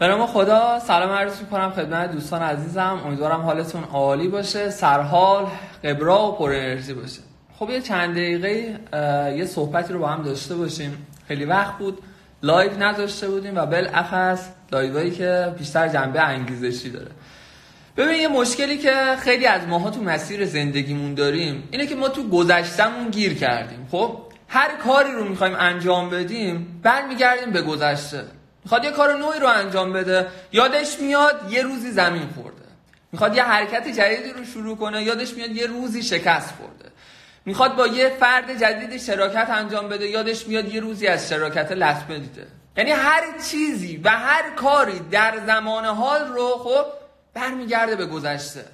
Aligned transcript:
به 0.00 0.13
نام 0.13 0.26
خدا 0.26 0.78
سلام 0.78 1.10
عرض 1.10 1.42
کنم 1.50 1.70
خدمت 1.70 2.12
دوستان 2.12 2.42
عزیزم. 2.42 3.00
امیدوارم 3.06 3.40
حالتون 3.40 3.84
عالی 3.84 4.28
باشه 4.28 4.70
سرحال 4.70 5.46
قبراق 5.84 6.26
و 6.26 6.32
پر 6.32 6.52
انرژی 6.52 6.94
باشه. 6.94 7.20
خب 7.58 7.70
یه 7.70 7.80
چند 7.80 8.14
دقیقه 8.14 8.78
یه 9.36 9.44
صحبتی 9.44 9.92
رو 9.92 9.98
با 9.98 10.08
هم 10.08 10.22
داشته 10.22 10.54
باشیم. 10.54 11.06
خیلی 11.28 11.44
وقت 11.44 11.78
بود 11.78 11.98
live 12.42 12.82
نداشته 12.82 13.28
بودیم 13.28 13.56
و 13.56 13.66
بالاخص 13.66 14.48
live 14.72 14.97
ایی 14.97 15.10
که 15.10 15.54
بیشتر 15.58 15.88
جنبه 15.88 16.20
انگیزشی 16.20 16.90
داره. 16.90 17.10
ببین 17.96 18.20
یه 18.20 18.28
مشکلی 18.28 18.78
که 18.78 18.94
خیلی 19.18 19.46
از 19.46 19.66
ماها 19.66 19.90
تو 19.90 20.02
مسیر 20.02 20.46
زندگیمون 20.46 21.14
داریم 21.14 21.68
اینه 21.70 21.86
که 21.86 21.94
ما 21.94 22.08
تو 22.08 22.28
گذشتمون 22.28 23.08
گیر 23.08 23.34
کردیم. 23.34 23.88
خب 23.90 24.16
هر 24.48 24.76
کاری 24.76 25.12
رو 25.12 25.24
می‌خوایم 25.24 25.56
انجام 25.58 26.10
بدیم 26.10 26.80
برمیگردیم 26.82 27.50
به 27.50 27.62
گذشته. 27.62 28.24
می‌خواد 28.64 28.84
یه 28.84 28.90
کار 28.90 29.18
نوعی 29.18 29.40
رو 29.40 29.46
انجام 29.46 29.92
بده 29.92 30.26
یادش 30.52 31.00
میاد 31.00 31.52
یه 31.52 31.62
روزی 31.62 31.90
زمین 31.90 32.28
خورده. 32.34 32.64
می‌خواد 33.12 33.36
یه 33.36 33.42
حرکت 33.42 33.88
جدیدی 33.88 34.32
رو 34.32 34.44
شروع 34.44 34.76
کنه 34.76 35.02
یادش 35.02 35.34
میاد 35.34 35.50
یه 35.50 35.66
روزی 35.66 36.02
شکست 36.02 36.54
خورده. 36.54 36.90
می‌خواد 37.44 37.76
با 37.76 37.86
یه 37.86 38.08
فرد 38.20 38.58
جدید 38.58 39.00
شراکت 39.00 39.50
انجام 39.50 39.88
بده 39.88 40.08
یادش 40.08 40.48
میاد 40.48 40.74
یه 40.74 40.80
روزی 40.80 41.06
از 41.06 41.28
شراکت 41.28 41.72
لطمه 41.72 42.18
دیده 42.18 42.46
یعنی 42.76 42.90
هر 42.90 43.22
چیزی 43.50 44.00
و 44.04 44.10
هر 44.10 44.50
کاری 44.50 44.98
در 45.10 45.38
زمان 45.46 45.84
حال 45.84 46.28
رو 46.28 46.48
خب 46.48 46.84
برمیگرده 47.34 47.96
به 47.96 48.06
گذشته. 48.06 48.64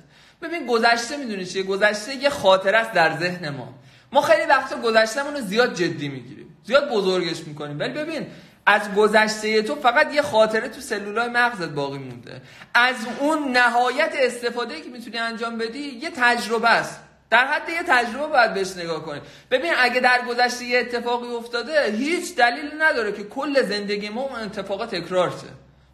ببین 0.43 0.67
گذشته 0.67 1.17
می‌دونی 1.17 1.47
چیه؟ 1.47 1.63
گذشته 1.63 2.15
یه 2.15 2.31
خاطره 2.31 2.79
است 2.79 2.93
در 2.93 3.19
ذهن 3.19 3.49
ما. 3.49 3.75
ما 4.13 4.21
خیلی 4.21 4.47
وقتا 4.47 4.77
گذشتهمون 4.81 5.35
رو 5.35 5.41
زیاد 5.41 5.75
جدی 5.75 6.09
می‌گیریم. 6.09 6.57
زیاد 6.65 6.91
بزرگش 6.91 7.41
می‌کنیم. 7.47 7.79
ولی 7.79 7.93
ببین 7.93 8.27
از 8.67 8.95
گذشته 8.95 9.63
تو 9.63 9.75
فقط 9.75 10.15
یه 10.15 10.23
خاطره 10.23 10.69
تو 10.69 10.81
سلولای 10.81 11.29
مغزت 11.29 11.69
باقی 11.69 11.99
مونده. 11.99 12.43
از 12.75 12.97
اون 13.21 13.53
نهایت 13.53 14.13
استفاده 14.19 14.81
که 14.81 14.91
می‌تونی 14.91 15.19
انجام 15.19 15.59
بدی 15.59 15.79
یه 15.79 16.11
تجربه 16.17 16.71
است. 16.71 17.01
در 17.31 17.47
حد 17.47 17.69
یه 17.69 17.83
تجربه 17.87 18.27
باید 18.27 18.55
بهش 18.55 18.77
نگاه 18.77 19.05
کنی. 19.05 19.21
ببین 19.51 19.73
اگه 19.79 20.01
در 20.01 20.21
گذشته 20.29 20.65
یه 20.65 20.79
اتفاقی 20.79 21.29
افتاده 21.29 21.93
هیچ 21.93 22.37
دلیلی 22.37 22.77
نداره 22.79 23.13
که 23.13 23.25
کل 23.25 23.63
زندگی 23.63 24.09
ما 24.09 24.23
اون 24.23 24.41
اتفاق 24.41 24.87
تکرار 24.87 25.31
شه 25.31 25.37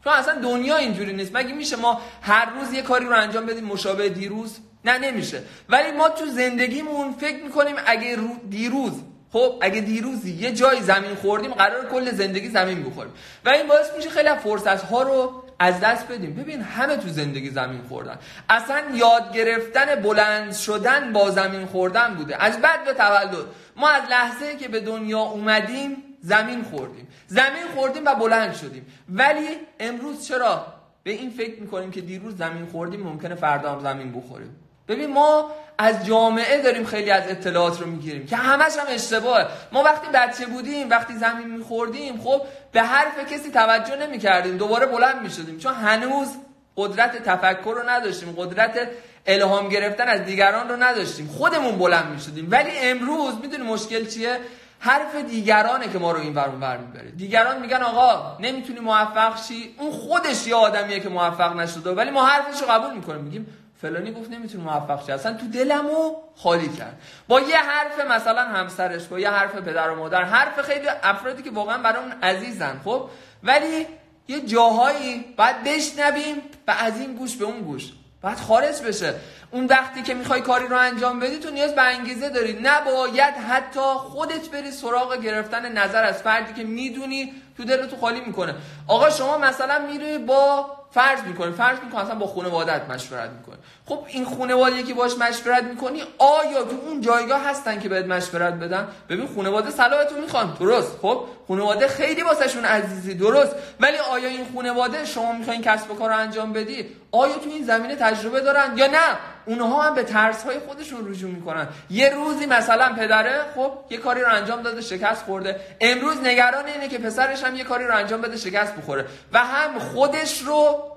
چون 0.04 0.12
اصلا 0.12 0.40
دنیا 0.40 0.76
اینجوری 0.76 1.12
نیست. 1.12 1.36
مگه 1.36 1.54
میشه 1.54 1.76
ما 1.76 2.00
هر 2.22 2.50
روز 2.50 2.72
یه 2.72 2.82
کاری 2.82 3.04
رو 3.04 3.16
انجام 3.16 3.46
بدیم 3.46 3.64
مشابه 3.64 4.08
دیروز؟ 4.08 4.58
نه 4.84 4.98
نمیشه. 4.98 5.42
ولی 5.68 5.92
ما 5.92 6.08
تو 6.08 6.26
زندگیمون 6.26 7.12
فکر 7.12 7.44
می‌کنیم 7.44 7.76
اگه 7.86 8.18
دیروز 8.50 8.92
خب 9.32 9.58
اگه 9.60 9.80
دیروزی 9.80 10.32
یه 10.32 10.52
جای 10.52 10.82
زمین 10.82 11.14
خوردیم 11.14 11.54
قرار 11.54 11.88
کل 11.88 12.10
زندگی 12.10 12.48
زمین 12.48 12.82
بخوریم. 12.82 13.12
و 13.44 13.48
این 13.48 13.66
باعث 13.66 13.96
میشه 13.96 14.10
خیلی 14.10 14.34
فرصت 14.44 14.82
ها 14.84 15.02
رو 15.02 15.42
از 15.58 15.80
دست 15.80 16.08
بدیم. 16.08 16.34
ببین 16.34 16.62
همه 16.62 16.96
تو 16.96 17.08
زندگی 17.08 17.50
زمین 17.50 17.82
خوردن. 17.88 18.18
اصلا 18.50 18.82
یاد 18.94 19.32
گرفتن 19.34 19.94
بلند 19.94 20.54
شدن 20.54 21.12
با 21.12 21.30
زمین 21.30 21.66
خوردن 21.66 22.14
بوده. 22.14 22.42
از 22.42 22.60
بعد 22.60 22.84
به 22.84 22.92
تولد. 22.92 23.46
ما 23.76 23.90
از 23.90 24.02
لحظه 24.10 24.56
که 24.56 24.68
به 24.68 24.80
دنیا 24.80 25.20
اومدیم 25.20 25.96
زمین 26.20 26.62
خوردیم. 26.62 27.08
زمین 27.26 27.68
خوردیم 27.74 28.02
و 28.06 28.14
بلند 28.14 28.54
شدیم. 28.54 28.86
ولی 29.08 29.48
امروز 29.80 30.28
چرا؟ 30.28 30.66
به 31.02 31.10
این 31.10 31.30
فکر 31.30 31.60
می‌کنیم 31.60 31.90
که 31.90 32.00
دیروز 32.00 32.36
زمین 32.36 32.66
خوردیم 32.66 33.00
ممکنه 33.00 33.34
فردا 33.34 33.72
هم 33.72 33.80
زمین 33.80 34.12
بخوریم. 34.12 34.56
ببین 34.88 35.12
ما 35.12 35.50
از 35.78 36.06
جامعه 36.06 36.62
داریم 36.62 36.84
خیلی 36.84 37.10
از 37.10 37.22
اطلاعات 37.28 37.80
رو 37.80 37.86
می‌گیریم 37.86 38.26
که 38.26 38.36
همش 38.36 38.72
هم 38.78 38.86
اشتباهه. 38.88 39.46
ما 39.72 39.82
وقتی 39.82 40.06
بچه 40.14 40.46
بودیم 40.46 40.90
وقتی 40.90 41.14
زمین 41.14 41.56
میخوردیم 41.56 42.20
خب 42.20 42.42
به 42.72 42.82
حرف 42.82 43.32
کسی 43.32 43.50
توجه 43.50 43.96
نمی‌کردیم. 43.96 44.56
دوباره 44.56 44.86
بلند 44.86 45.22
می‌شدیم. 45.22 45.58
چون 45.58 45.74
هنوز 45.74 46.28
قدرت 46.76 47.22
تفکر 47.22 47.74
رو 47.76 47.90
نداشتیم 47.90 48.34
قدرت 48.38 48.88
الهام 49.26 49.68
گرفتن 49.68 50.08
از 50.08 50.24
دیگران 50.24 50.68
رو 50.68 50.76
نداشتیم. 50.82 51.28
خودمون 51.28 51.78
بلند 51.78 52.10
می‌شدیم. 52.10 52.48
ولی 52.50 52.70
امروز 52.78 53.34
می‌دونی 53.42 53.62
مشکل 53.62 54.06
چیه؟ 54.06 54.38
حرف 54.78 55.14
دیگرانه 55.14 55.88
که 55.88 55.98
ما 55.98 56.12
رو 56.12 56.20
این 56.20 56.34
ور 56.34 56.48
ور 56.60 56.76
می‌بره. 56.76 57.10
دیگران 57.10 57.60
میگن 57.60 57.82
آقا 57.82 58.36
نمی‌تونی 58.40 58.80
موفق 58.80 59.42
شی. 59.46 59.74
اون 59.78 59.90
خودش 59.90 60.46
یه 60.46 60.54
آدمیه 60.54 61.00
که 61.00 61.08
موفق 61.08 61.56
نشده. 61.56 61.90
ولی 61.90 62.10
ما 62.10 62.26
حرفش 62.26 62.60
رو 62.60 62.66
قبول 62.66 62.94
می‌کنیم. 62.94 63.20
میگیم 63.20 63.58
فلانی 63.82 64.12
گفت 64.12 64.30
نمی‌تونه 64.30 64.64
موفق 64.64 65.06
شه 65.06 65.12
اصلا 65.12 65.32
تو 65.32 65.46
دلمو 65.46 66.16
خالی 66.36 66.68
کرد. 66.68 67.00
با 67.28 67.40
یه 67.40 67.56
حرف 67.56 68.00
مثلا 68.10 68.42
همسرش 68.42 69.04
با 69.04 69.18
یه 69.18 69.30
حرف 69.30 69.54
پدر 69.54 69.90
و 69.90 69.94
مادر 69.94 70.24
حرف 70.24 70.60
خیلی 70.60 70.86
افرادی 71.02 71.42
که 71.42 71.50
واقعا 71.50 71.78
برامون 71.78 72.12
عزیزن 72.22 72.80
خب؟ 72.84 73.08
ولی 73.42 73.86
یه 74.28 74.40
جاهایی 74.40 75.24
باید 75.36 75.64
بشنویم 75.64 76.36
و 76.68 76.74
از 76.78 77.00
این 77.00 77.14
گوش 77.14 77.36
به 77.36 77.44
اون 77.44 77.60
گوش. 77.60 77.92
باید 78.22 78.38
خارج 78.38 78.82
بشه. 78.82 79.14
اون 79.50 79.66
وقتی 79.66 80.02
که 80.02 80.14
می‌خوای 80.14 80.40
کاری 80.40 80.66
رو 80.66 80.76
انجام 80.76 81.20
بدی 81.20 81.38
تو 81.38 81.50
نیاز 81.50 81.74
به 81.74 81.82
انگیزه 81.82 82.28
داری. 82.28 82.58
نباید 82.62 83.34
حتی 83.34 83.80
خودت 83.80 84.48
بری 84.48 84.70
سراغ 84.70 85.16
گرفتن 85.16 85.72
نظر 85.72 86.04
از 86.04 86.22
فردی 86.22 86.52
که 86.52 86.64
می‌دونی 86.64 87.32
تو 87.56 87.64
دلتو 87.64 87.96
خالی 87.96 88.20
می‌کنه. 88.20 88.54
آقا 88.88 89.10
شما 89.10 89.38
مثلا 89.38 89.78
میری 89.78 90.18
با 90.18 90.66
فرض 90.94 91.20
می‌کنی 91.20 91.52
فرض 91.52 91.78
می‌کنی 91.84 92.00
اصلا 92.00 92.14
با 92.14 92.26
خانوادت 92.26 92.82
مشورت 92.90 93.30
می‌کنی. 93.30 93.56
خب 93.86 94.04
این 94.08 94.24
خانواده 94.24 94.82
که 94.82 94.94
باش 94.94 95.18
مشورت 95.18 95.62
می‌کنی 95.62 96.02
آیا 96.18 96.62
تو 96.62 96.76
اون 96.86 97.00
جایگاه 97.00 97.44
هستن 97.44 97.80
که 97.80 97.88
بهت 97.88 98.06
مشورت 98.06 98.54
بدن؟ 98.54 98.88
ببین 99.08 99.28
خانواده 99.36 99.70
صلاحتو 99.70 100.16
می‌خوان 100.20 100.56
درست. 100.60 100.98
خب 101.02 101.24
خانواده 101.48 101.88
خیلی 101.88 102.22
واسهشون 102.22 102.64
عزیزی 102.64 103.14
درست. 103.14 103.54
ولی 103.80 103.96
آیا 103.98 104.28
این 104.28 104.46
خانواده 104.54 105.04
شما 105.04 105.32
می‌خواین 105.32 105.62
کسب 105.62 105.90
و 105.90 105.94
کار 105.94 106.08
رو 106.08 106.16
انجام 106.16 106.52
بدی؟ 106.52 106.88
آیا 107.12 107.34
تو 107.34 107.50
این 107.50 107.64
زمینه 107.64 107.96
تجربه 107.96 108.40
دارن 108.40 108.72
یا 108.76 108.86
نه؟ 108.86 109.16
اونها 109.46 109.82
هم 109.82 109.94
به 109.94 110.02
ترس 110.02 110.44
های 110.44 110.58
خودشون 110.58 111.10
رجوع 111.10 111.30
می‌کنن. 111.30 111.68
یه 111.90 112.08
روزی 112.08 112.46
مثلا 112.46 112.92
پدره 112.92 113.40
خب 113.56 113.72
یه 113.90 113.98
کاری 113.98 114.20
رو 114.20 114.28
انجام 114.32 114.62
داده 114.62 114.80
شکست 114.80 115.24
خورده. 115.24 115.60
امروز 115.80 116.16
نگران 116.20 116.66
اینه 116.66 116.88
که 116.88 116.98
پسرش 116.98 117.44
هم 117.44 117.54
یه 117.54 117.64
کاری 117.64 117.86
رو 117.86 117.96
انجام 117.96 118.20
بده 118.20 118.36
شکست 118.36 118.76
بخوره. 118.76 119.06
و 119.32 119.38
هم 119.38 119.78
خودش 119.78 120.42
رو 120.42 120.92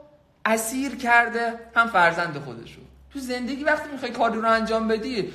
اسیر 0.45 0.95
کرده 0.95 1.53
هم 1.75 1.87
فرزند 1.87 2.41
خودش 2.45 2.73
رو. 2.73 2.81
تو 3.13 3.19
زندگی 3.19 3.63
وقتی 3.63 3.89
می‌خوای 3.91 4.11
کاری 4.11 4.41
رو 4.41 4.49
انجام 4.49 4.87
بدی 4.87 5.33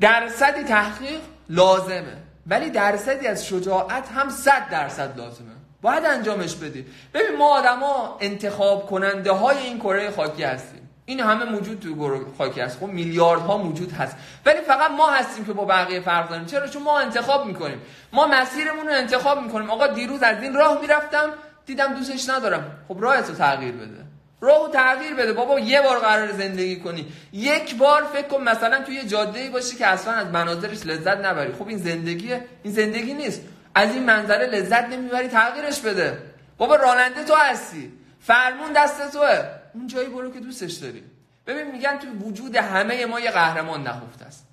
درصدی 0.00 0.64
تحقیق 0.64 1.20
لازمه. 1.48 2.16
ولی 2.46 2.70
درصدی 2.70 3.26
از 3.26 3.46
شجاعت 3.46 4.08
هم 4.08 4.30
صد 4.30 4.70
درصد 4.70 5.18
لازمه. 5.18 5.50
باید 5.82 6.04
انجامش 6.04 6.54
بدی. 6.54 6.86
ببین 7.14 7.36
ما 7.38 7.58
آدما 7.58 8.18
انتخاب 8.20 8.86
کننده 8.86 9.32
های 9.32 9.58
این 9.58 9.78
کره 9.78 10.10
خاکی 10.10 10.42
هستیم. 10.42 10.88
این 11.10 11.20
همه 11.20 11.44
موجود 11.44 11.80
تو 11.80 11.94
گروه 11.94 12.26
خاکی 12.38 12.60
هست. 12.60 12.78
خب 12.78 12.86
میلیاردها 12.86 13.56
موجود 13.56 13.92
هست. 13.92 14.16
ولی 14.46 14.60
فقط 14.60 14.90
ما 14.90 15.10
هستیم 15.10 15.44
که 15.44 15.52
با 15.52 15.64
بقیه 15.64 16.00
فرق 16.00 16.28
داریم. 16.28 16.46
چرا؟ 16.46 16.66
چون 16.66 16.82
ما 16.82 16.98
انتخاب 16.98 17.46
می‌کنیم. 17.46 17.80
ما 18.12 18.26
مسیرمون 18.26 18.86
رو 18.86 18.92
انتخاب 18.92 19.42
می‌کنیم. 19.42 19.70
آقا 19.70 19.86
دیروز 19.86 20.22
از 20.22 20.42
این 20.42 20.54
راه 20.54 20.80
می‌رفتم 20.80 21.30
دیدم 21.66 21.94
دوستش 21.94 22.28
ندارم. 22.28 22.76
خب 22.88 22.96
راهت 23.00 23.28
رو 23.28 23.34
تغییر 23.34 23.72
بده. 23.72 24.04
راهو 24.40 24.68
تغییر 24.68 25.14
بده. 25.14 25.32
بابا 25.32 25.60
یه 25.60 25.82
بار 25.82 25.98
قرار 25.98 26.32
زندگی 26.32 26.80
کنی. 26.80 27.06
یک 27.32 27.76
بار 27.76 28.04
فکر 28.12 28.28
کن 28.28 28.42
مثلا 28.42 28.82
توی 28.82 29.02
جاده 29.02 29.50
باشی 29.50 29.76
که 29.76 29.86
اصلا 29.86 30.12
از 30.12 30.26
مناظرش 30.26 30.86
لذت 30.86 31.16
نبری. 31.16 31.52
خب 31.52 31.68
این 31.68 31.78
زندگیه. 31.78 32.44
این 32.62 32.72
زندگی 32.72 33.14
نیست. 33.14 33.40
از 33.74 33.94
این 33.94 34.04
منظره 34.04 34.46
لذت 34.46 34.84
نمی‌بری 34.84 35.28
تغییرش 35.28 35.80
بده. 35.80 36.18
بابا 36.58 36.76
راننده 36.76 37.24
تو 37.24 37.34
هستی. 37.34 37.92
فرمون 38.20 38.72
دست 38.72 39.12
توه. 39.12 39.59
اون 39.74 39.86
جایی 39.86 40.08
برو 40.08 40.32
که 40.32 40.40
دوستش 40.40 40.72
داری. 40.72 41.04
ببین 41.46 41.70
میگن 41.70 41.98
تو 41.98 42.08
وجود 42.08 42.56
همه 42.56 43.06
ما 43.06 43.20
یه 43.20 43.30
قهرمان 43.30 43.82
نهفته 43.82 44.24
است. 44.24 44.46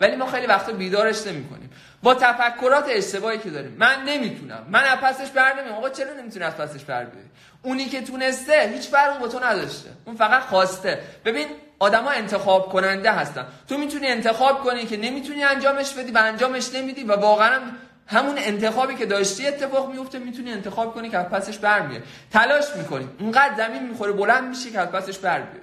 ولی 0.00 0.16
ما 0.16 0.26
خیلی 0.26 0.46
وقتا 0.46 0.72
بیدارش 0.72 1.26
نمی‌کنیم. 1.26 1.70
با 2.02 2.14
تفکرات 2.14 2.84
اشتباهی 2.88 3.38
که 3.38 3.50
داریم. 3.50 3.76
من 3.78 4.02
نمی‌تونم. 4.06 4.66
من 4.70 4.84
از 4.84 4.98
پسش 4.98 5.30
بر 5.30 5.60
نمیام 5.60 5.74
آقا 5.74 5.88
چرا 5.88 6.14
نمی‌تونی 6.14 6.44
از 6.44 6.56
پسش 6.56 6.84
بر 6.84 7.04
بیاری 7.04 7.28
اونی 7.62 7.84
که 7.84 8.02
تونسته 8.02 8.72
هیچ 8.74 8.88
فرقی 8.88 9.18
با 9.18 9.28
تو 9.28 9.44
نداشته. 9.44 9.90
اون 10.04 10.16
فقط 10.16 10.42
خواسته. 10.42 11.02
ببین 11.24 11.46
آدما 11.78 12.10
انتخاب 12.10 12.72
کننده 12.72 13.12
هستن. 13.12 13.46
تو 13.68 13.78
می‌تونی 13.78 14.06
انتخاب 14.06 14.64
کنی 14.64 14.86
که 14.86 14.96
نمی‌تونی 14.96 15.44
انجامش 15.44 15.92
بدی 15.92 16.12
و 16.12 16.18
انجامش 16.18 16.74
نمیدی 16.74 17.04
و 17.04 17.12
واقعا 17.16 17.60
همون 18.10 18.34
انتخابی 18.38 18.94
که 18.94 19.06
داشتی 19.06 19.48
اتفاق 19.48 19.90
میفته 19.92 20.18
می‌تونی 20.18 20.52
انتخاب 20.52 20.94
کنی 20.94 21.10
که 21.10 21.18
از 21.18 21.26
پسش 21.26 21.58
برمیاد 21.58 22.02
تلاش 22.32 22.64
می‌کنی. 22.76 23.08
اونقدر 23.20 23.54
زمین 23.56 23.88
می‌خوره 23.88 24.12
بلند 24.12 24.48
میشی 24.48 24.70
که 24.70 24.80
از 24.80 24.88
پسش 24.88 25.18
برمیاد 25.18 25.60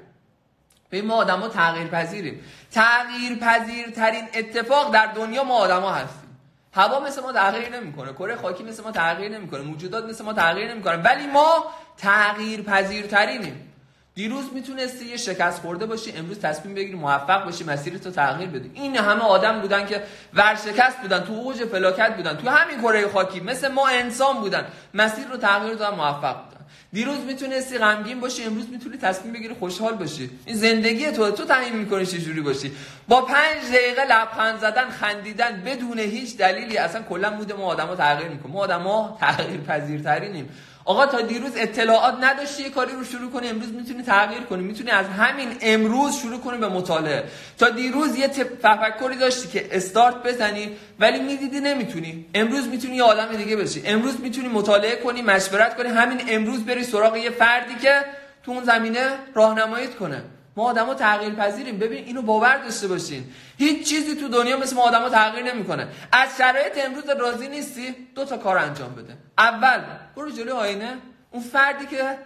به 0.89 1.01
ما 1.01 1.15
آدما 1.15 1.47
تغییر 1.47 1.87
پذیریم 1.87 2.41
تغییر 2.71 3.37
پذیرترین 3.39 4.27
اتفاق 4.33 4.93
در 4.93 5.05
دنیا 5.05 5.43
ما 5.43 5.55
آدما 5.55 5.91
هستیم. 5.91 6.37
هوا 6.73 6.99
مثل 6.99 7.21
ما 7.21 7.31
تغییر 7.33 7.69
نمی‌کنه 7.69 8.13
کره 8.13 8.35
خاکی 8.35 8.63
مثل 8.63 8.83
ما 8.83 8.91
تغییر 8.91 9.31
نمی‌کنه 9.31 9.61
موجودات 9.61 10.05
مثل 10.05 10.23
ما 10.23 10.33
تغییر 10.33 10.73
نمی‌کنه 10.73 10.97
ولی 10.97 11.27
ما 11.27 11.65
تغییر 11.97 12.61
پذیرترینیم 12.61 13.73
دیروز 14.17 14.45
می‌تونستی 14.53 15.05
یه 15.05 15.17
شکست 15.17 15.61
خورده 15.61 15.85
باشی 15.85 16.11
امروز 16.17 16.39
تصمیم 16.39 16.75
بگیری 16.75 16.95
موفق 16.95 17.45
باشی 17.45 17.63
مسیر 17.63 17.97
تو 17.97 18.11
تغییر 18.11 18.49
بدی. 18.49 18.71
این 18.73 18.97
همه 18.97 19.21
آدم 19.21 19.61
بودن 19.61 19.85
که 19.85 20.03
ورشکست 20.33 21.01
بودن 21.01 21.19
تو 21.19 21.33
اوج 21.33 21.57
فلاکت 21.57 22.15
بودن 22.15 22.35
تو 22.35 22.49
همین 22.49 22.81
کره 22.81 23.07
خاکی 23.07 23.39
مثل 23.39 23.67
ما 23.67 23.87
انسان 23.87 24.37
بودن. 24.37 24.65
مسیر 24.93 25.27
رو 25.27 25.37
تغییر 25.37 25.73
دادن 25.73 25.95
موفق 25.95 26.43
بودن. 26.43 26.65
دیروز 26.93 27.19
می‌تونستی 27.19 27.77
غمگین 27.77 28.19
باشی 28.19 28.43
امروز 28.43 28.69
می‌تونی 28.69 28.97
تصمیم 28.97 29.33
بگیری 29.33 29.53
خوشحال 29.53 29.93
باشی. 29.95 30.29
این 30.45 30.55
زندگی 30.55 31.11
تو 31.11 31.31
تو 31.31 31.45
تعیین 31.45 31.75
می‌کنی 31.75 32.05
چه 32.05 32.17
جوری 32.17 32.41
باشی. 32.41 32.71
با 33.07 33.21
پنج 33.21 33.63
دقیقه 33.73 34.05
لبخند 34.09 34.59
زدن 34.59 34.89
خندیدن 34.89 35.61
بدون 35.65 35.99
هیچ 35.99 36.37
دلیلی 36.37 36.77
اصلا 36.77 37.01
کلا 37.01 37.29
مود 37.29 37.53
ما 37.53 37.65
آدما 37.65 37.95
تغییر 37.95 38.29
می‌کنه. 38.29 38.51
ما 38.51 38.59
آدما 38.59 39.17
تغییر 39.21 39.61
پذیرترینیم 39.61 40.49
آقا 40.87 41.05
تا 41.05 41.21
دیروز 41.21 41.51
اطلاعات 41.55 42.15
نداشتی 42.21 42.63
یه 42.63 42.69
کاری 42.69 42.91
رو 42.91 43.03
شروع 43.03 43.31
کنی 43.31 43.47
امروز 43.47 43.73
می‌تونی 43.73 44.03
تغییر 44.03 44.41
کنی. 44.41 44.63
می‌تونی 44.63 44.91
از 44.91 45.05
همین 45.05 45.47
امروز 45.61 46.15
شروع 46.15 46.39
کنی 46.39 46.57
به 46.57 46.67
مطالعه. 46.67 47.23
تا 47.57 47.69
دیروز 47.69 48.15
یه 48.15 48.27
تفکری 48.63 49.15
داشتی 49.15 49.47
که 49.47 49.67
استارت 49.71 50.23
بزنی 50.23 50.77
ولی 50.99 51.19
می‌دیدی 51.19 51.59
نمی‌تونی. 51.59 52.25
امروز 52.33 52.67
می‌تونی 52.67 52.95
یه 52.95 53.03
آدم 53.03 53.35
دیگه 53.35 53.55
بشی. 53.55 53.83
امروز 53.85 54.21
می‌تونی 54.21 54.47
مطالعه 54.47 54.95
کنی 54.95 55.21
مشورت 55.21 55.77
کنی. 55.77 55.89
همین 55.89 56.21
امروز 56.27 56.65
بری 56.65 56.83
سراغ 56.83 57.17
یه 57.17 57.29
فردی 57.29 57.75
که 57.75 58.01
تو 58.43 58.51
اون 58.51 58.63
زمینه 58.63 59.09
راهنماییت 59.33 59.95
کنه. 59.95 60.21
ما 60.57 60.63
آدما 60.63 60.93
تغییر 60.93 61.35
پذیریم. 61.35 61.79
ببین 61.79 62.05
اینو 62.05 62.21
باور 62.21 62.57
داشته 62.57 62.87
باشین. 62.87 63.23
هیچ 63.57 63.89
چیزی 63.89 64.15
تو 64.15 64.27
دنیا 64.27 64.57
مثل 64.57 64.75
ما 64.75 64.81
آدما 64.81 65.09
تغییر 65.09 65.53
نمی‌کنه. 65.53 65.87
از 66.11 66.37
شرایط 66.37 66.85
امروز 66.85 67.09
راضی 67.09 67.47
نیستی؟ 67.47 67.95
دو 68.15 68.25
تا 68.25 68.37
کار 68.37 68.57
انجام 68.57 68.95
بده. 68.95 69.17
اول 69.37 69.81
برو 70.15 70.31
جلوی 70.31 70.51
آینه. 70.51 70.97
اون 71.31 71.43
فردی 71.43 71.85
که 71.85 72.17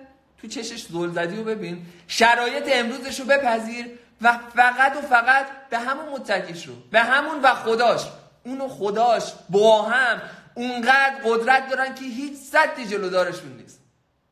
تو 0.41 0.47
چشش 0.47 0.85
زل 0.85 1.11
زدی 1.11 1.37
و 1.37 1.43
ببین. 1.43 1.85
شرایط 2.07 2.63
امروزش 2.67 3.19
رو 3.19 3.25
بپذیر 3.25 3.85
و 4.21 4.39
فقط 4.55 4.97
و 4.97 5.01
فقط 5.01 5.45
به 5.69 5.77
همون 5.77 6.09
متکی 6.09 6.67
رو 6.67 6.73
به 6.91 6.99
همون 6.99 7.41
و 7.41 7.53
خداش. 7.53 8.01
اونو 8.45 8.67
خداش 8.67 9.33
با 9.49 9.81
هم 9.81 10.21
اونقدر 10.55 11.15
قدرت 11.25 11.69
دارن 11.69 11.95
که 11.95 12.05
هیچ 12.05 12.37
سدی 12.37 12.85
جلودارشون 12.85 13.51
نیست. 13.51 13.80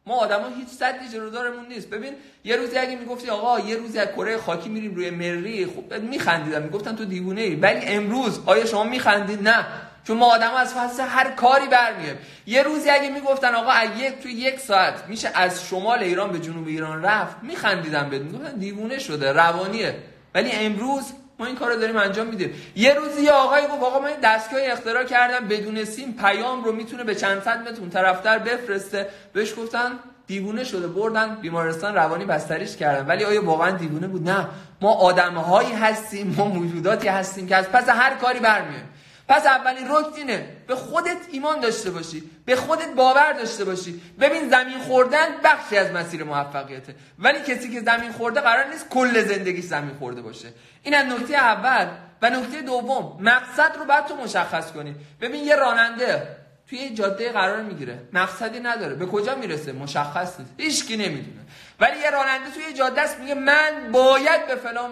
ما 0.10 0.16
آدما 0.16 0.48
هیچ 0.58 0.68
صدی 0.68 1.10
جلودارمون 1.14 1.68
نیست. 1.68 1.90
ببین 1.90 2.14
یه 2.44 2.56
روزی 2.56 2.78
اگه 2.78 2.96
می‌گفتی 2.96 3.30
آقا 3.30 3.60
یه 3.60 3.76
روزی 3.76 4.00
از 4.00 4.08
کره 4.08 4.38
خاکی 4.38 4.70
میریم 4.70 4.96
روی 4.96 5.10
مری 5.10 5.66
خب 5.66 5.94
میخندیدن 5.94 6.64
می‌گفتن 6.64 6.96
تو 6.96 7.06
دیوونه 7.06 7.42
ای. 7.42 7.56
ولی 7.56 7.86
امروز 7.86 8.40
آیا 8.46 8.66
شما 8.66 8.84
میخندید؟ 8.84 9.48
نه. 9.48 9.66
چون 10.04 10.18
ما 10.18 10.26
آدم 10.26 10.54
از 10.54 10.74
فصل 10.74 11.04
هر 11.04 11.32
کاری 11.32 11.68
برمیایم 11.68 12.18
یه 12.48 12.64
روزی 12.64 12.90
اگه 12.90 13.10
می‌گفتن 13.10 13.56
آقا 13.56 13.72
اگه 13.72 14.12
تو 14.12 14.30
یک 14.30 14.60
ساعت 14.60 15.08
میشه 15.08 15.32
از 15.34 15.66
شمال 15.66 16.00
ایران 16.00 16.32
به 16.32 16.40
جنوب 16.40 16.68
ایران 16.68 17.04
رفت 17.04 17.36
میخندیدن 17.44 18.10
بهت. 18.10 18.22
می‌گفتن 18.22 18.56
دیوونه 18.56 19.00
شده 19.00 19.32
روانیه. 19.34 19.96
ولی 20.36 20.52
امروز 20.52 21.04
ما 21.40 21.46
این 21.46 21.56
کار 21.56 21.74
رو 21.74 21.80
داریم 21.80 21.98
انجام 21.98 22.28
میدیم. 22.28 22.54
یه 22.76 22.94
روزی 22.94 23.22
یه 23.22 23.32
آقایی 23.32 23.68
گفت 23.68 23.84
آقا 23.84 24.00
من 24.00 24.12
دستگاه 24.24 24.60
اختراع 24.64 25.04
کردم 25.04 25.48
بدون 25.48 25.86
سیم 25.86 26.16
پیام 26.22 26.64
رو 26.64 26.72
می‌تونه 26.72 27.04
به 27.04 27.16
چند 27.16 27.42
صد 27.44 27.70
متر 27.70 27.90
طرفتر 27.90 28.40
بفرسته. 28.40 29.08
بهش 29.34 29.56
گفتن 29.58 29.92
دیوونه 30.28 30.64
شده. 30.64 30.88
بردن 30.88 31.36
بیمارستان 31.36 31.96
روانی 31.96 32.26
بستریش 32.26 32.78
کردن. 32.78 33.08
ولی 33.08 33.24
آیا 33.24 33.46
واقعا 33.46 33.72
دیوونه 33.72 34.08
بود؟ 34.08 34.30
نه. 34.30 34.48
ما 34.82 34.94
آدمهایی 34.94 35.74
هستیم 35.74 36.36
ما 36.38 36.46
موجوداتی 36.46 37.08
هستیم 37.08 37.48
که 37.48 37.56
از 37.56 37.70
پس 37.72 37.90
هر 37.90 38.16
کاری 38.16 38.40
برمیایم 38.40 38.90
پس 39.30 39.46
اولین 39.46 39.88
رکن 39.90 40.14
اینه 40.16 40.58
به 40.68 40.76
خودت 40.76 41.18
ایمان 41.32 41.60
داشته 41.60 41.92
باشی 41.92 42.30
به 42.46 42.56
خودت 42.56 42.94
باور 42.94 43.34
داشته 43.34 43.66
باشی. 43.66 44.02
ببین 44.20 44.50
زمین 44.50 44.80
خوردن 44.80 45.28
بخشی 45.44 45.78
از 45.78 45.92
مسیر 45.92 46.24
موفقیته. 46.24 46.96
ولی 47.20 47.40
کسی 47.40 47.72
که 47.72 47.82
زمین 47.82 48.12
خورده 48.12 48.42
قرار 48.42 48.66
نیست 48.66 48.90
کل 48.90 49.22
زندگیش 49.22 49.66
زمین 49.66 49.96
خورده 50.00 50.22
باشه. 50.22 50.48
این 50.84 50.96
از 50.96 51.06
نکته 51.06 51.36
اول 51.36 51.88
و 52.22 52.30
نکته 52.30 52.62
دوم 52.62 53.18
مقصد 53.20 53.76
رو 53.80 53.86
باید 53.86 54.06
تو 54.06 54.16
مشخص 54.16 54.72
کنی. 54.72 54.96
ببین 55.22 55.44
یه 55.44 55.56
راننده 55.56 56.36
توی 56.70 56.90
جاده 56.90 57.32
قرار 57.32 57.62
می‌گیره. 57.62 58.00
مقصدی 58.14 58.60
نداره. 58.60 58.96
به 58.96 59.06
کجا 59.06 59.36
می‌رسه؟ 59.36 59.72
مشخص 59.72 60.40
نیست. 60.40 60.54
هیچکی 60.58 60.98
نمی‌دونه. 60.98 61.42
ولی 61.80 62.00
یه 62.00 62.10
راننده 62.10 62.52
توی 62.52 62.74
جاده 62.74 63.02
است 63.02 63.20
میگه 63.20 63.36
من 63.36 63.90
باید 63.92 64.48
به 64.48 64.56
فلان 64.56 64.92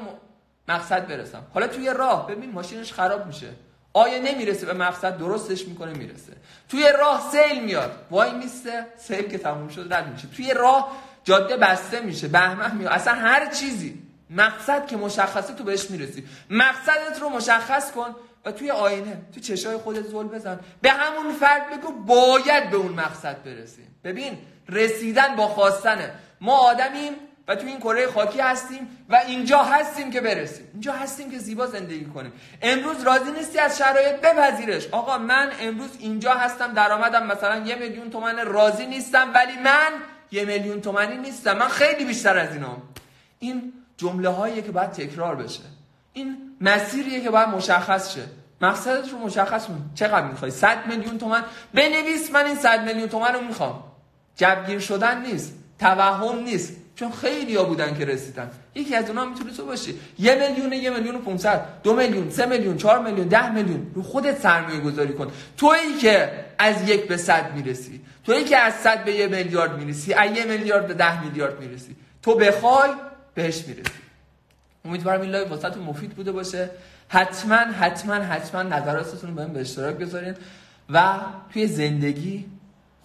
مقصد 0.68 1.07
برسم. 1.07 1.44
حالا 1.54 1.68
توی 1.68 1.89
راه 1.89 2.28
ببین 2.28 2.51
ماشینش 2.51 2.94
خراب 2.94 3.28
میشه. 3.28 3.48
آیا 3.97 4.21
نمی‌رسه 4.21 4.65
به 4.65 4.73
مقصد؟ 4.73 5.17
درستش 5.17 5.67
می‌کنه 5.67 5.94
می‌رسه. 5.94 6.33
توی 6.69 6.91
راه 6.99 7.29
سیل 7.31 7.63
میاد. 7.63 7.91
وای 8.11 8.31
میسته 8.31 8.85
سیل 8.97 9.21
که 9.21 9.38
تموم 9.38 9.69
شد 9.69 9.94
رد 9.94 10.07
میشه. 10.07 10.27
توی 10.27 10.53
راه 10.53 10.91
جاده 11.23 11.57
بسته 11.57 11.99
میشه 11.99 12.27
بهمه 12.27 12.73
میاد. 12.73 12.91
اصلا 12.91 13.13
هر 13.13 13.51
چیزی. 13.51 14.01
مقصد 14.29 14.88
که 14.88 14.97
مشخصه 14.97 15.53
تو 15.53 15.63
بهش 15.63 15.89
می‌رسی. 15.89 16.27
مقصدت 16.49 17.21
رو 17.21 17.29
مشخص 17.29 17.91
کن 17.91 18.15
و 18.45 18.51
توی 18.51 18.71
آینه 18.71 19.21
تو 19.35 19.39
چشای 19.39 19.77
خودت 19.77 20.07
زل 20.07 20.27
بزن. 20.27 20.59
به 20.81 20.91
همون 20.91 21.33
فرد 21.33 21.69
بگو 21.69 21.91
باید 21.91 22.69
به 22.69 22.77
اون 22.77 22.91
مقصد 22.91 23.43
برسیم. 23.43 23.95
ببین 24.03 24.38
رسیدن 24.69 25.35
با 25.35 25.47
خواستنه. 25.47 26.11
ما 26.41 26.57
آدمیم 26.57 27.13
و 27.47 27.55
تو 27.55 27.67
این 27.67 27.79
کره 27.79 28.07
خاکی 28.07 28.39
هستیم 28.39 28.88
و 29.09 29.15
اینجا 29.27 29.63
هستیم 29.63 30.11
که 30.11 30.21
برسیم. 30.21 30.67
اینجا 30.73 30.94
هستیم 30.94 31.31
که 31.31 31.38
زیبا 31.38 31.67
زندگی 31.67 32.05
کنیم. 32.05 32.31
امروز 32.61 33.03
راضی 33.03 33.31
نیستی 33.31 33.59
از 33.59 33.77
شرایط 33.77 34.15
بپذیرش. 34.15 34.88
آقا 34.91 35.17
من 35.17 35.51
امروز 35.61 35.89
اینجا 35.99 36.33
هستم 36.33 36.73
درآمدم 36.73 37.25
مثلا 37.25 37.65
یه 37.65 37.75
میلیون 37.75 38.09
تومن 38.09 38.45
راضی 38.45 38.85
نیستم 38.85 39.31
ولی 39.33 39.57
من 39.63 39.91
یه 40.31 40.45
میلیون 40.45 40.81
تومنی 40.81 41.17
نیستم. 41.17 41.57
من 41.57 41.67
خیلی 41.67 42.05
بیشتر 42.05 42.38
از 42.38 42.53
اینام. 42.53 42.81
این 43.39 43.73
جمله 43.97 44.29
هایی 44.29 44.61
که 44.61 44.71
باید 44.71 44.91
تکرار 44.91 45.35
بشه. 45.35 45.63
این 46.13 46.38
مسیریه 46.61 47.21
که 47.21 47.29
باید 47.29 47.50
مشخص 47.50 48.13
شه. 48.13 48.23
مقصدت 48.61 49.11
رو 49.11 49.17
مشخص 49.17 49.65
کن. 49.65 49.89
چقدر 49.95 50.25
می‌خوای؟ 50.25 50.51
100 50.51 50.88
میلیون 50.88 51.17
تومن؟ 51.17 51.43
بنویس 51.73 52.31
من 52.31 52.45
این 52.45 52.55
100 52.55 52.83
میلیون 52.83 53.09
تومن 53.09 53.33
رو 53.33 53.41
می‌خوام. 53.41 53.83
جبگیر 54.35 54.79
شدن 54.79 55.21
نیست. 55.21 55.53
توهم 55.79 56.39
نیست. 56.39 56.87
چون 56.97 57.11
خیلی 57.11 57.55
ها 57.55 57.63
بودن 57.63 57.97
که 57.97 58.05
رسیدن. 58.05 58.51
یکی 58.75 58.95
از 58.95 59.09
اونها 59.09 59.25
می‌تونه 59.25 59.53
تو 59.53 59.65
باشی. 59.65 59.99
یه 60.19 60.35
میلیون 60.35 60.73
یه 60.73 60.89
میلیون 60.89 61.15
و 61.15 61.19
500 61.19 61.61
دو 61.83 61.95
میلیون 61.95 62.29
سه 62.29 62.45
میلیون 62.45 62.77
چهار 62.77 62.99
میلیون 62.99 63.27
ده 63.27 63.51
میلیون. 63.51 63.91
رو 63.95 64.03
خودت 64.03 64.41
سرمایه 64.41 64.79
گذاری 64.79 65.13
کن. 65.13 65.31
تویی 65.57 65.97
که 66.01 66.31
از 66.57 66.89
یک 66.89 67.07
به 67.07 67.17
صد 67.17 67.53
می‌رسی. 67.55 68.01
تویی 68.25 68.44
که 68.44 68.57
از 68.57 68.73
صد 68.73 69.05
به 69.05 69.13
یه 69.13 69.27
میلیارد 69.27 69.77
می‌رسی. 69.77 70.13
از 70.13 70.38
یه 70.38 70.45
میلیارد 70.45 70.88
به 70.88 70.94
ده 70.94 71.23
میلیارد 71.23 71.59
می‌رسی. 71.59 71.95
تو 72.21 72.35
بخوای 72.35 72.89
بهش 73.33 73.63
می‌رسی. 73.67 73.91
امیدوارم 74.85 75.21
این 75.21 75.29
live 75.29 75.47
واسهتون 75.47 75.83
مفید 75.83 76.09
بوده 76.09 76.31
باشه. 76.31 76.69
حتما 77.07 77.55
حتما 77.55 78.13
حتما 78.13 78.63
نظراتتون 78.63 79.38
رو 79.38 79.47
به 79.47 79.61
اشتراک 79.61 79.95
بذارین. 79.95 80.35
و 80.89 81.13
توی 81.53 81.67
زندگی 81.67 82.45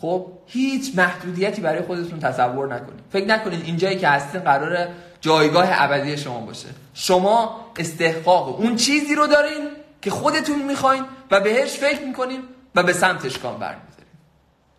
خب 0.02 0.26
هیچ 0.46 0.92
محدودیتی 0.96 1.62
برای 1.62 1.82
خودتون 1.82 2.20
تصور 2.20 2.74
نکنید. 2.74 3.00
فکر 3.10 3.26
نکنید 3.26 3.64
اینجایی 3.64 3.98
که 3.98 4.08
هستین 4.08 4.40
قراره 4.40 4.88
جایگاه 5.20 5.66
ابدی 5.70 6.16
شما 6.16 6.40
باشه. 6.40 6.68
شما 6.94 7.66
استحقاق 7.78 8.60
اون 8.60 8.76
چیزی 8.76 9.14
رو 9.14 9.26
دارین 9.26 9.68
که 10.00 10.10
خودتون 10.10 10.62
می‌خواین 10.62 11.04
و 11.30 11.40
بهش 11.40 11.70
فکر 11.72 12.04
می‌کنین 12.04 12.40
و 12.74 12.82
به 12.82 12.92
سمتش 12.92 13.38
گام 13.38 13.58
برمیذارین 13.58 14.06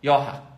یا 0.02 0.20
حق. 0.20 0.53